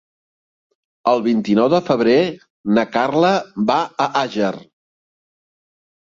El 1.11 1.19
vint-i-nou 1.27 1.69
de 1.73 1.81
febrer 1.89 2.15
na 2.79 2.87
Carla 2.97 3.31
va 3.75 3.79
a 4.07 4.09
Àger. 4.25 4.51